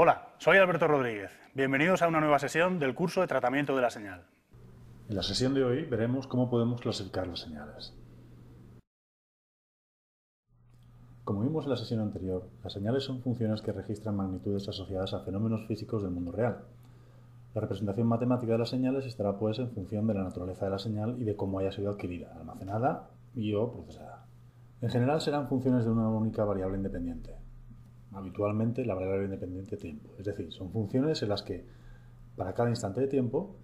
[0.00, 1.32] Hola, soy Alberto Rodríguez.
[1.54, 4.22] Bienvenidos a una nueva sesión del curso de tratamiento de la señal.
[5.08, 7.92] En la sesión de hoy veremos cómo podemos clasificar las señales.
[11.24, 15.24] Como vimos en la sesión anterior, las señales son funciones que registran magnitudes asociadas a
[15.24, 16.58] fenómenos físicos del mundo real.
[17.56, 20.78] La representación matemática de las señales estará pues en función de la naturaleza de la
[20.78, 24.26] señal y de cómo haya sido adquirida, almacenada y o procesada.
[24.80, 27.36] En general serán funciones de una única variable independiente,
[28.12, 30.10] habitualmente la variable independiente tiempo.
[30.18, 31.64] Es decir, son funciones en las que
[32.36, 33.56] para cada instante de tiempo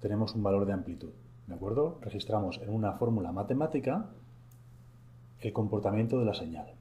[0.00, 1.12] tenemos un valor de amplitud.
[1.46, 1.98] ¿De acuerdo?
[2.02, 4.10] Registramos en una fórmula matemática
[5.40, 6.74] el comportamiento de la señal.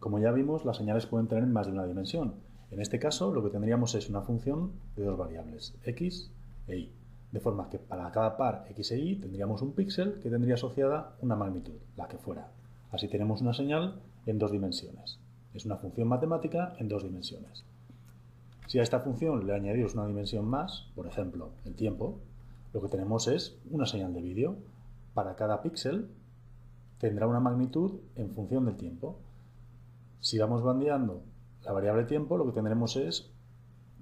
[0.00, 2.36] Como ya vimos, las señales pueden tener más de una dimensión.
[2.70, 6.32] En este caso, lo que tendríamos es una función de dos variables, x
[6.66, 6.92] e y.
[7.32, 11.16] De forma que para cada par x e y tendríamos un píxel que tendría asociada
[11.20, 12.50] una magnitud, la que fuera.
[12.90, 15.18] Así tenemos una señal en dos dimensiones.
[15.52, 17.64] Es una función matemática en dos dimensiones.
[18.66, 22.18] Si a esta función le añadimos una dimensión más, por ejemplo, el tiempo,
[22.72, 24.56] lo que tenemos es una señal de vídeo.
[25.14, 26.08] Para cada píxel
[26.98, 29.18] tendrá una magnitud en función del tiempo.
[30.20, 31.22] Si vamos bandeando
[31.64, 33.30] la variable tiempo, lo que tendremos es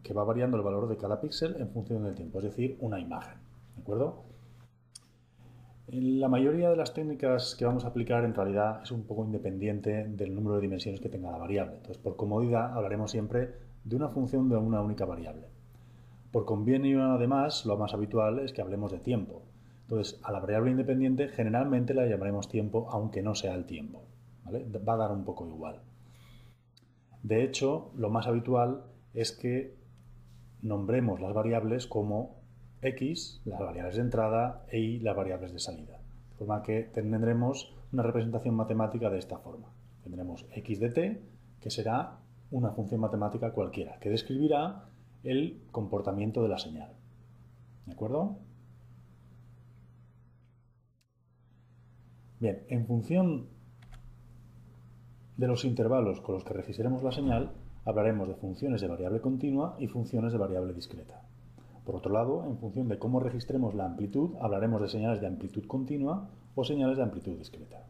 [0.06, 3.00] que va variando el valor de cada píxel en función del tiempo, es decir, una
[3.00, 3.38] imagen.
[3.74, 4.22] ¿De acuerdo?
[5.88, 10.04] La mayoría de las técnicas que vamos a aplicar en realidad es un poco independiente
[10.04, 11.76] del número de dimensiones que tenga la variable.
[11.76, 13.54] Entonces, por comodidad, hablaremos siempre
[13.84, 15.48] de una función de una única variable.
[16.30, 19.42] Por convenio, además, lo más habitual es que hablemos de tiempo.
[19.82, 24.02] Entonces, a la variable independiente generalmente la llamaremos tiempo, aunque no sea el tiempo.
[24.46, 25.80] Va a dar un poco igual.
[27.22, 29.85] De hecho, lo más habitual es que
[30.66, 32.36] nombremos las variables como
[32.82, 35.98] x, las variables de entrada, e y, las variables de salida.
[36.30, 39.68] De forma que tendremos una representación matemática de esta forma.
[40.02, 41.22] Tendremos x de t,
[41.60, 42.18] que será
[42.50, 44.84] una función matemática cualquiera, que describirá
[45.24, 46.92] el comportamiento de la señal.
[47.86, 48.38] ¿De acuerdo?
[52.38, 53.48] Bien, en función
[55.36, 57.52] de los intervalos con los que registremos la señal,
[57.86, 61.22] hablaremos de funciones de variable continua y funciones de variable discreta.
[61.86, 65.64] Por otro lado, en función de cómo registremos la amplitud, hablaremos de señales de amplitud
[65.66, 67.86] continua o señales de amplitud discreta.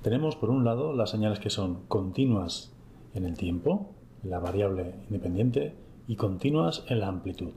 [0.00, 2.72] Tenemos por un lado las señales que son continuas
[3.14, 3.90] en el tiempo,
[4.22, 5.74] la variable independiente,
[6.06, 7.50] y continuas en la amplitud.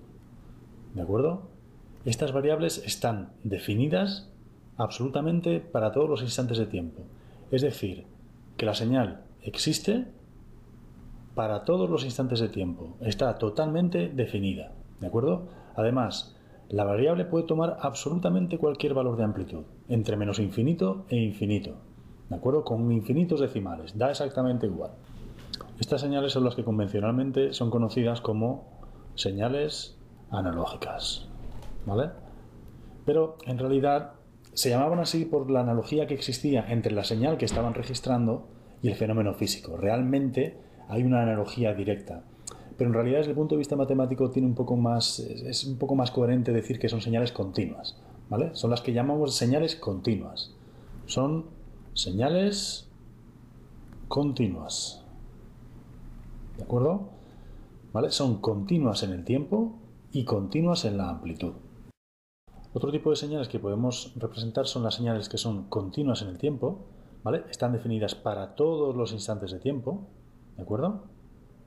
[0.96, 1.50] ¿De acuerdo?
[2.06, 4.32] Estas variables están definidas
[4.78, 7.04] absolutamente para todos los instantes de tiempo.
[7.52, 8.08] Es decir,
[8.60, 10.06] que la señal existe
[11.34, 12.98] para todos los instantes de tiempo.
[13.00, 14.74] Está totalmente definida.
[15.00, 15.48] ¿De acuerdo?
[15.78, 16.36] Además,
[16.68, 21.78] la variable puede tomar absolutamente cualquier valor de amplitud, entre menos infinito e infinito.
[22.28, 22.66] ¿De acuerdo?
[22.66, 23.98] Con infinitos decimales.
[23.98, 24.92] Da exactamente igual.
[25.80, 28.82] Estas señales son las que convencionalmente son conocidas como
[29.16, 29.98] señales
[30.32, 31.30] analógicas.
[31.86, 32.10] ¿Vale?
[33.06, 34.19] Pero en realidad
[34.60, 38.50] se llamaban así por la analogía que existía entre la señal que estaban registrando
[38.82, 39.78] y el fenómeno físico.
[39.78, 40.58] Realmente
[40.90, 42.26] hay una analogía directa.
[42.78, 45.78] Pero en realidad desde el punto de vista matemático tiene un poco más, es un
[45.78, 47.96] poco más coherente decir que son señales continuas.
[48.28, 48.54] ¿vale?
[48.54, 50.54] Son las que llamamos señales continuas.
[51.06, 51.46] Son
[51.94, 52.90] señales
[54.10, 55.06] continuas.
[56.58, 57.12] ¿De acuerdo?
[57.94, 58.12] ¿Vale?
[58.12, 59.80] Son continuas en el tiempo
[60.12, 61.54] y continuas en la amplitud.
[62.72, 66.38] Otro tipo de señales que podemos representar son las señales que son continuas en el
[66.38, 66.86] tiempo,
[67.24, 67.44] ¿vale?
[67.50, 70.08] Están definidas para todos los instantes de tiempo,
[70.56, 71.06] ¿de acuerdo?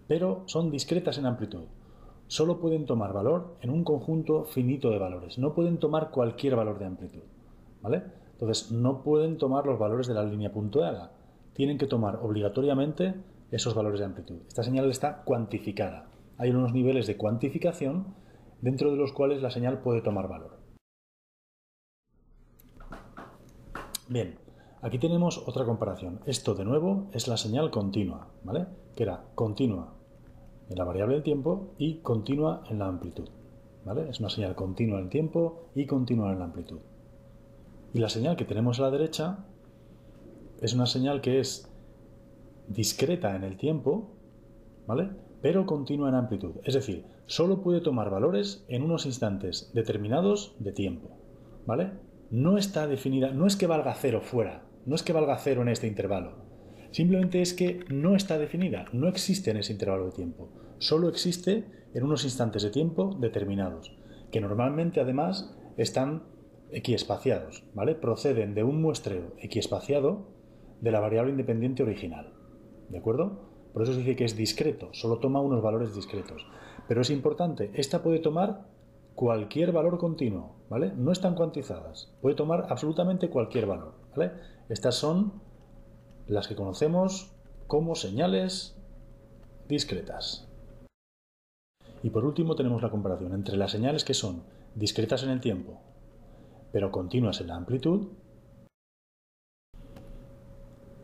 [0.07, 1.65] Pero son discretas en amplitud.
[2.29, 5.39] Solo pueden tomar valor en un conjunto finito de valores.
[5.39, 7.23] No pueden tomar cualquier valor de amplitud,
[7.81, 8.05] ¿vale?
[8.35, 11.13] Entonces, no pueden tomar los valores de la línea puntuada.
[11.53, 13.15] Tienen que tomar obligatoriamente
[13.51, 14.39] esos valores de amplitud.
[14.47, 16.07] Esta señal está cuantificada.
[16.39, 18.15] Hay unos niveles de cuantificación
[18.61, 20.62] dentro de los cuales la señal puede tomar valor.
[24.09, 24.35] Bien,
[24.81, 26.21] aquí tenemos otra comparación.
[26.27, 28.67] Esto de nuevo es la señal continua, ¿vale?
[28.97, 29.95] Que era continua
[30.69, 33.29] en la variable del tiempo y continua en la amplitud.
[33.85, 34.09] ¿Vale?
[34.09, 36.81] Es una señal continua en el tiempo y continua en la amplitud.
[37.95, 39.45] Y la señal que tenemos a la derecha
[40.61, 41.69] es una señal que es
[42.69, 44.11] discreta en el tiempo,
[44.87, 45.11] ¿vale?
[45.43, 46.57] Pero continua en amplitud.
[46.65, 51.09] Es decir, solo puede tomar valores en unos instantes determinados de tiempo,
[51.67, 51.93] ¿vale?
[52.33, 55.69] No está definida, no es que valga cero fuera, no es que valga cero en
[55.69, 56.39] este intervalo,
[56.91, 60.49] simplemente es que no está definida, no existe en ese intervalo de tiempo,
[60.79, 63.95] solo existe en unos instantes de tiempo determinados,
[64.31, 66.23] que normalmente además están
[66.71, 67.95] equiespaciados, ¿vale?
[67.95, 70.31] Proceden de un muestreo equiespaciado
[70.81, 72.33] de la variable independiente original,
[72.89, 73.53] ¿de acuerdo?
[73.75, 76.47] Por eso se dice que es discreto, solo toma unos valores discretos.
[76.89, 78.72] Pero es importante, esta puede tomar
[79.15, 80.93] cualquier valor continuo, ¿vale?
[80.97, 84.33] No están cuantizadas, puede tomar absolutamente cualquier valor, ¿vale?
[84.69, 85.41] Estas son
[86.27, 87.33] las que conocemos
[87.67, 88.77] como señales
[89.69, 90.49] discretas.
[92.03, 94.43] Y por último tenemos la comparación entre las señales que son
[94.75, 95.81] discretas en el tiempo,
[96.73, 98.09] pero continuas en la amplitud,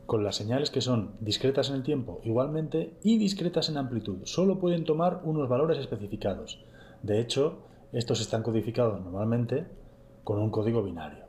[0.06, 4.24] con las señales que son discretas en el tiempo igualmente y discretas en amplitud.
[4.24, 6.64] Solo pueden tomar unos valores especificados.
[7.02, 9.66] De hecho, estos están codificados normalmente
[10.24, 11.24] con un código binario.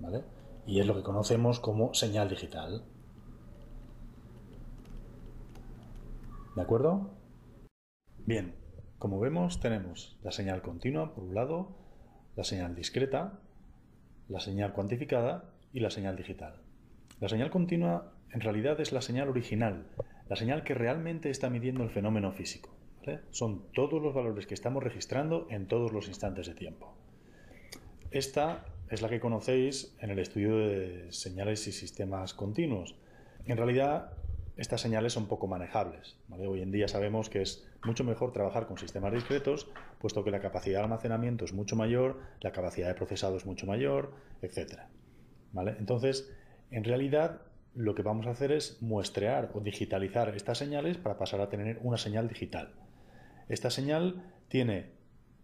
[0.00, 0.24] ¿vale?
[0.66, 2.84] Y es lo que conocemos como señal digital.
[6.54, 7.10] ¿De acuerdo?
[8.26, 8.54] Bien,
[8.98, 11.76] como vemos tenemos la señal continua por un lado,
[12.36, 13.40] la señal discreta,
[14.28, 16.60] la señal cuantificada y la señal digital.
[17.20, 19.86] La señal continua en realidad es la señal original,
[20.28, 22.81] la señal que realmente está midiendo el fenómeno físico.
[23.30, 26.94] Son todos los valores que estamos registrando en todos los instantes de tiempo.
[28.10, 32.94] Esta es la que conocéis en el estudio de señales y sistemas continuos.
[33.46, 34.12] En realidad,
[34.56, 36.18] estas señales son poco manejables.
[36.30, 39.68] Hoy en día sabemos que es mucho mejor trabajar con sistemas discretos,
[39.98, 43.66] puesto que la capacidad de almacenamiento es mucho mayor, la capacidad de procesado es mucho
[43.66, 44.12] mayor,
[44.42, 44.82] etc.
[45.78, 46.30] Entonces,
[46.70, 47.40] en realidad,
[47.74, 51.78] lo que vamos a hacer es muestrear o digitalizar estas señales para pasar a tener
[51.82, 52.74] una señal digital.
[53.48, 54.90] Esta señal tiene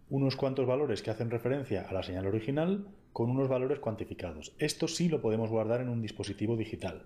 [0.09, 4.55] unos cuantos valores que hacen referencia a la señal original con unos valores cuantificados.
[4.57, 7.05] Esto sí lo podemos guardar en un dispositivo digital.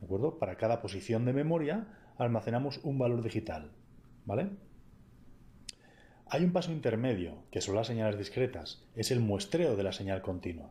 [0.00, 0.38] ¿De acuerdo?
[0.38, 1.86] Para cada posición de memoria
[2.18, 3.72] almacenamos un valor digital.
[4.24, 4.50] ¿Vale?
[6.26, 8.84] Hay un paso intermedio, que son las señales discretas.
[8.94, 10.70] Es el muestreo de la señal continua.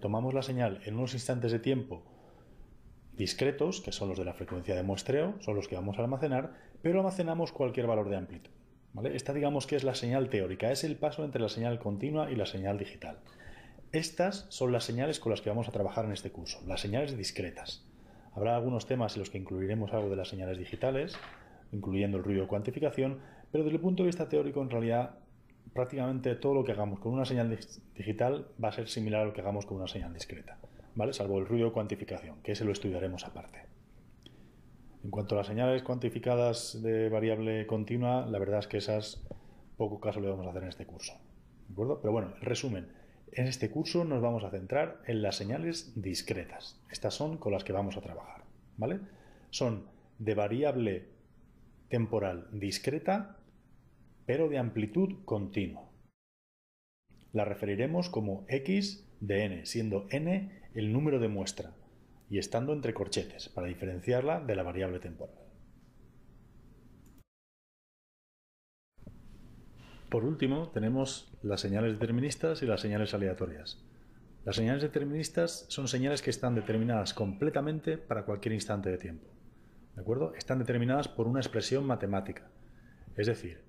[0.00, 2.02] Tomamos la señal en unos instantes de tiempo
[3.16, 6.52] discretos, que son los de la frecuencia de muestreo, son los que vamos a almacenar,
[6.82, 8.50] pero almacenamos cualquier valor de amplitud.
[9.04, 12.36] Esta digamos que es la señal teórica, es el paso entre la señal continua y
[12.36, 13.18] la señal digital.
[13.92, 17.16] Estas son las señales con las que vamos a trabajar en este curso, las señales
[17.16, 17.84] discretas.
[18.34, 21.16] Habrá algunos temas en los que incluiremos algo de las señales digitales,
[21.72, 23.20] incluyendo el ruido de cuantificación,
[23.52, 25.18] pero desde el punto de vista teórico, en realidad,
[25.72, 27.58] prácticamente todo lo que hagamos con una señal
[27.94, 30.58] digital va a ser similar a lo que hagamos con una señal discreta.
[30.94, 31.12] ¿vale?
[31.12, 33.75] Salvo el ruido de cuantificación, que ese lo estudiaremos aparte.
[35.06, 39.24] En cuanto a las señales cuantificadas de variable continua, la verdad es que esas
[39.76, 41.12] poco caso le vamos a hacer en este curso.
[41.68, 42.00] ¿De acuerdo?
[42.00, 42.88] Pero bueno, en resumen,
[43.30, 46.82] en este curso nos vamos a centrar en las señales discretas.
[46.90, 48.42] Estas son con las que vamos a trabajar.
[48.78, 48.98] ¿Vale?
[49.50, 49.86] Son
[50.18, 51.06] de variable
[51.88, 53.36] temporal discreta,
[54.26, 55.88] pero de amplitud continua.
[57.32, 61.76] La referiremos como x de n, siendo n el número de muestra
[62.28, 65.36] y estando entre corchetes para diferenciarla de la variable temporal.
[70.10, 73.82] Por último, tenemos las señales deterministas y las señales aleatorias.
[74.44, 79.26] Las señales deterministas son señales que están determinadas completamente para cualquier instante de tiempo.
[79.96, 80.32] ¿De acuerdo?
[80.34, 82.48] Están determinadas por una expresión matemática.
[83.16, 83.64] Es decir,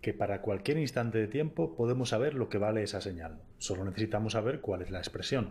[0.00, 3.40] que para cualquier instante de tiempo podemos saber lo que vale esa señal.
[3.58, 5.50] Solo necesitamos saber cuál es la expresión.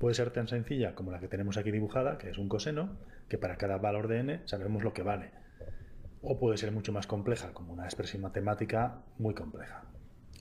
[0.00, 2.96] Puede ser tan sencilla como la que tenemos aquí dibujada, que es un coseno,
[3.28, 5.30] que para cada valor de n sabemos lo que vale.
[6.22, 9.84] O puede ser mucho más compleja, como una expresión matemática muy compleja.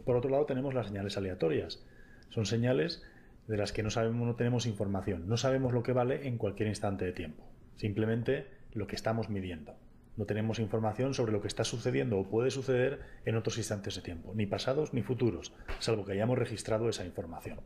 [0.06, 1.84] Por otro lado, tenemos las señales aleatorias.
[2.30, 3.04] Son señales
[3.50, 5.28] de las que no sabemos, no tenemos información.
[5.28, 7.44] No sabemos lo que vale en cualquier instante de tiempo.
[7.76, 9.76] Simplemente lo que estamos midiendo.
[10.16, 14.04] No tenemos información sobre lo que está sucediendo o puede suceder en otros instantes de
[14.04, 17.60] tiempo, ni pasados ni futuros, salvo que hayamos registrado esa información.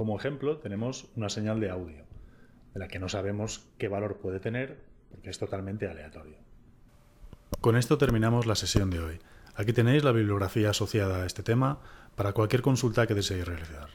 [0.00, 2.06] Como ejemplo, tenemos una señal de audio,
[2.72, 4.80] de la que no sabemos qué valor puede tener
[5.10, 6.38] porque es totalmente aleatorio.
[7.60, 9.18] Con esto terminamos la sesión de hoy.
[9.54, 11.80] Aquí tenéis la bibliografía asociada a este tema
[12.16, 13.90] para cualquier consulta que deseéis realizar.